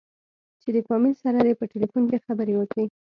[0.61, 2.83] چې د فاميل سره دې په ټېلفون کښې خبرې وکې.